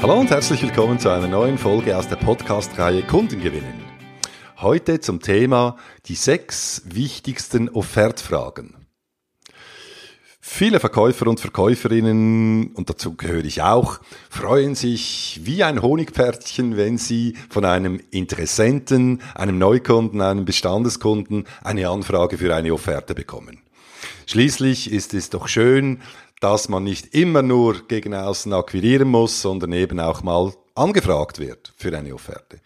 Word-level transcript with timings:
Hallo 0.00 0.20
und 0.20 0.30
herzlich 0.30 0.62
willkommen 0.62 1.00
zu 1.00 1.08
einer 1.08 1.26
neuen 1.26 1.58
Folge 1.58 1.96
aus 1.96 2.06
der 2.06 2.14
Podcast-Reihe 2.14 3.02
Kunden 3.02 3.40
gewinnen. 3.40 3.82
Heute 4.58 5.00
zum 5.00 5.18
Thema 5.18 5.76
die 6.06 6.14
sechs 6.14 6.82
wichtigsten 6.84 7.68
Offertfragen. 7.68 8.76
Viele 10.40 10.78
Verkäufer 10.78 11.26
und 11.26 11.40
Verkäuferinnen, 11.40 12.74
und 12.74 12.88
dazu 12.88 13.16
gehöre 13.16 13.44
ich 13.44 13.62
auch, 13.62 13.98
freuen 14.30 14.76
sich 14.76 15.40
wie 15.42 15.64
ein 15.64 15.82
Honigpferdchen, 15.82 16.76
wenn 16.76 16.96
sie 16.96 17.36
von 17.50 17.64
einem 17.64 18.00
Interessenten, 18.12 19.20
einem 19.34 19.58
Neukunden, 19.58 20.20
einem 20.20 20.44
Bestandeskunden 20.44 21.44
eine 21.64 21.88
Anfrage 21.88 22.38
für 22.38 22.54
eine 22.54 22.72
Offerte 22.72 23.16
bekommen. 23.16 23.62
Schließlich 24.26 24.92
ist 24.92 25.12
es 25.14 25.30
doch 25.30 25.48
schön, 25.48 26.00
dass 26.40 26.68
man 26.68 26.84
nicht 26.84 27.14
immer 27.14 27.42
nur 27.42 27.86
gegen 27.88 28.14
außen 28.14 28.52
akquirieren 28.52 29.08
muss, 29.08 29.42
sondern 29.42 29.72
eben 29.72 30.00
auch 30.00 30.22
mal 30.22 30.52
angefragt 30.74 31.38
wird 31.38 31.72
für 31.76 31.96
eine 31.96 32.14
Offerte. 32.14 32.60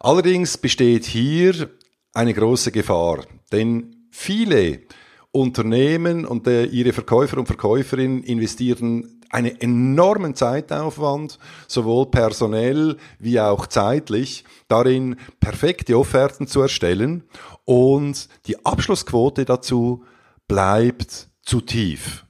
Allerdings 0.00 0.58
besteht 0.58 1.04
hier 1.04 1.70
eine 2.12 2.34
große 2.34 2.72
Gefahr, 2.72 3.24
denn 3.52 4.08
viele 4.10 4.82
Unternehmen 5.30 6.24
und 6.26 6.46
ihre 6.46 6.92
Verkäufer 6.92 7.38
und 7.38 7.46
Verkäuferinnen 7.46 8.22
investieren 8.22 9.20
einen 9.30 9.60
enormen 9.60 10.36
Zeitaufwand, 10.36 11.40
sowohl 11.66 12.06
personell 12.06 12.96
wie 13.18 13.40
auch 13.40 13.66
zeitlich, 13.66 14.44
darin 14.68 15.16
perfekte 15.40 15.98
Offerten 15.98 16.46
zu 16.46 16.60
erstellen 16.60 17.24
und 17.64 18.28
die 18.46 18.64
Abschlussquote 18.64 19.44
dazu 19.44 20.04
bleibt 20.46 21.28
zu 21.42 21.60
tief. 21.60 22.24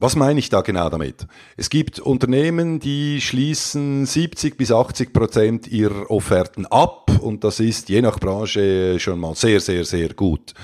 Was 0.00 0.14
meine 0.14 0.38
ich 0.38 0.48
da 0.48 0.60
genau 0.60 0.88
damit? 0.90 1.26
Es 1.56 1.70
gibt 1.70 1.98
Unternehmen, 1.98 2.78
die 2.78 3.20
schließen 3.20 4.06
70 4.06 4.56
bis 4.56 4.70
80 4.70 5.12
Prozent 5.12 5.66
ihrer 5.66 6.08
Offerten 6.08 6.66
ab 6.66 7.10
und 7.20 7.42
das 7.42 7.58
ist 7.58 7.88
je 7.88 8.00
nach 8.00 8.20
Branche 8.20 9.00
schon 9.00 9.18
mal 9.18 9.34
sehr, 9.34 9.58
sehr, 9.58 9.84
sehr 9.84 10.14
gut. 10.14 10.54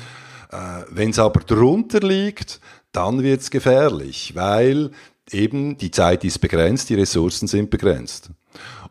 Äh, 0.52 0.84
Wenn 0.91 1.10
es 1.10 1.18
aber 1.18 1.41
drunter 1.41 1.98
liegt, 1.98 2.60
dann 2.92 3.24
wird 3.24 3.41
es 3.41 3.50
gefährlich, 3.50 4.36
weil 4.36 4.92
eben 5.32 5.78
die 5.78 5.91
Zeit 5.91 6.22
ist 6.22 6.38
begrenzt, 6.38 6.88
die 6.91 6.94
Ressourcen 6.94 7.48
sind 7.48 7.70
begrenzt. 7.70 8.30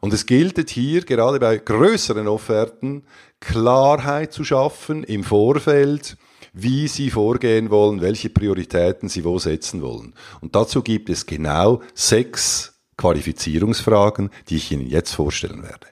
Und 0.02 0.12
es 0.12 0.26
gilt 0.26 0.70
hier 0.70 1.06
gerade 1.06 1.40
bei 1.40 1.56
größeren 1.58 2.28
Offerten 2.28 3.04
Klarheit 3.40 4.34
zu 4.34 4.44
schaffen 4.44 5.06
im 5.06 5.24
Vorfeld, 5.24 6.18
wie 6.54 6.88
Sie 6.88 7.10
vorgehen 7.10 7.72
wollen, 7.72 8.02
welche 8.02 8.30
Prioritäten 8.30 9.10
Sie 9.10 9.24
wo 9.24 9.40
setzen 9.40 9.82
wollen. 9.82 10.14
Und 10.40 10.56
dazu 10.56 10.82
gibt 10.84 11.10
es 11.10 11.26
genau 11.26 11.82
sechs 11.96 12.80
Qualifizierungsfragen, 12.96 14.30
die 14.48 14.58
ich 14.58 14.72
Ihnen 14.72 14.88
jetzt 14.88 15.14
vorstellen 15.14 15.64
werde. 15.64 15.88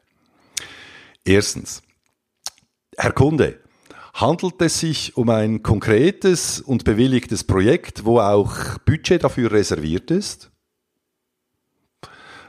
Erstens, 1.26 1.82
Herr 2.95 3.12
Kunde, 3.12 3.59
handelt 4.14 4.62
es 4.62 4.80
sich 4.80 5.17
um 5.17 5.30
ein 5.30 5.64
konkretes 5.64 6.62
und 6.62 6.84
bewilligtes 6.84 7.44
Projekt, 7.44 8.06
wo 8.06 8.20
auch 8.20 8.78
Budget 8.86 9.23
dafür 9.23 9.52
reserviert 9.52 10.12
ist? 10.12 10.52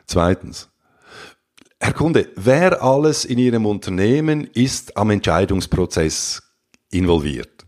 Zweitens, 0.07 0.69
Herr 1.81 1.95
Kunde, 1.95 2.31
wer 2.37 2.83
alles 2.83 3.25
in 3.25 3.39
Ihrem 3.39 3.67
Unternehmen 3.67 4.45
ist 4.45 4.97
am 4.97 5.11
Entscheidungsprozess 5.11 6.43
involviert? 6.91 7.62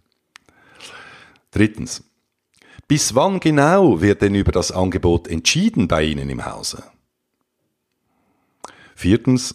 Drittens. 1.54 2.02
Bis 2.88 3.14
wann 3.14 3.38
genau 3.38 4.00
wird 4.00 4.22
denn 4.22 4.34
über 4.34 4.50
das 4.50 4.72
Angebot 4.72 5.28
entschieden 5.28 5.86
bei 5.86 6.02
Ihnen 6.02 6.28
im 6.28 6.44
Hause? 6.44 6.82
Viertens. 8.96 9.54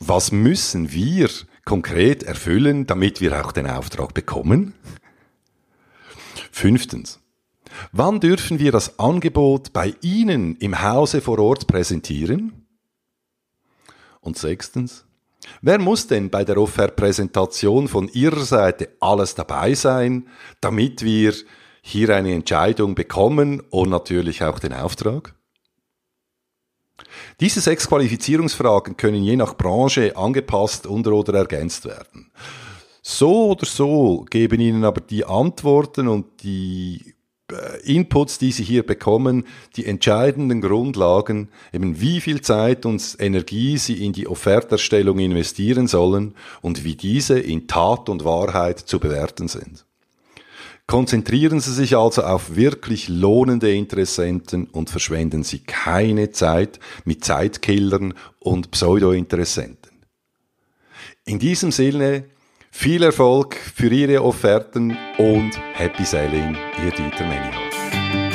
Was 0.00 0.32
müssen 0.32 0.90
wir 0.92 1.28
konkret 1.64 2.22
erfüllen, 2.22 2.86
damit 2.86 3.20
wir 3.20 3.44
auch 3.44 3.52
den 3.52 3.66
Auftrag 3.66 4.14
bekommen? 4.14 4.72
Fünftens. 6.52 7.20
Wann 7.92 8.20
dürfen 8.20 8.58
wir 8.58 8.72
das 8.72 8.98
Angebot 8.98 9.74
bei 9.74 9.94
Ihnen 10.00 10.56
im 10.56 10.80
Hause 10.80 11.20
vor 11.20 11.38
Ort 11.38 11.66
präsentieren? 11.66 12.66
Und 14.20 14.38
sechstens. 14.38 15.04
Wer 15.62 15.78
muss 15.78 16.06
denn 16.06 16.30
bei 16.30 16.44
der 16.44 16.58
Offertpräsentation 16.58 17.88
von 17.88 18.08
Ihrer 18.08 18.44
Seite 18.44 18.90
alles 19.00 19.34
dabei 19.34 19.74
sein, 19.74 20.28
damit 20.60 21.02
wir 21.02 21.34
hier 21.82 22.14
eine 22.14 22.34
Entscheidung 22.34 22.94
bekommen 22.94 23.62
und 23.70 23.90
natürlich 23.90 24.42
auch 24.42 24.58
den 24.58 24.72
Auftrag? 24.72 25.34
Diese 27.40 27.60
sechs 27.60 27.88
Qualifizierungsfragen 27.88 28.96
können 28.96 29.22
je 29.22 29.36
nach 29.36 29.56
Branche 29.56 30.16
angepasst 30.16 30.86
und 30.86 31.06
oder 31.06 31.34
ergänzt 31.34 31.84
werden. 31.84 32.30
So 33.02 33.52
oder 33.52 33.64
so 33.64 34.26
geben 34.28 34.60
Ihnen 34.60 34.84
aber 34.84 35.00
die 35.00 35.24
Antworten 35.24 36.08
und 36.08 36.42
die 36.42 37.14
Inputs, 37.84 38.38
die 38.38 38.52
Sie 38.52 38.64
hier 38.64 38.84
bekommen, 38.84 39.44
die 39.76 39.86
entscheidenden 39.86 40.60
Grundlagen, 40.60 41.48
eben 41.72 42.00
wie 42.00 42.20
viel 42.20 42.40
Zeit 42.40 42.86
und 42.86 43.16
Energie 43.18 43.78
Sie 43.78 44.04
in 44.04 44.12
die 44.12 44.26
Offerterstellung 44.26 45.18
investieren 45.18 45.86
sollen 45.86 46.34
und 46.62 46.84
wie 46.84 46.94
diese 46.94 47.38
in 47.38 47.66
Tat 47.66 48.08
und 48.08 48.24
Wahrheit 48.24 48.78
zu 48.78 48.98
bewerten 48.98 49.48
sind. 49.48 49.84
Konzentrieren 50.86 51.60
Sie 51.60 51.74
sich 51.74 51.96
also 51.96 52.22
auf 52.22 52.56
wirklich 52.56 53.08
lohnende 53.08 53.70
Interessenten 53.74 54.64
und 54.68 54.88
verschwenden 54.88 55.42
Sie 55.42 55.58
keine 55.58 56.30
Zeit 56.30 56.80
mit 57.04 57.24
Zeitkillern 57.24 58.14
und 58.38 58.70
Pseudo-Interessenten. 58.70 59.92
In 61.26 61.38
diesem 61.38 61.72
Sinne 61.72 62.24
viel 62.70 63.02
Erfolg 63.02 63.56
für 63.56 63.88
Ihre 63.88 64.22
Offerten 64.22 64.96
und 65.18 65.50
Happy 65.74 66.04
Selling, 66.04 66.56
Ihr 66.84 66.90
Dieter 66.90 67.26
Menihoff. 67.26 68.27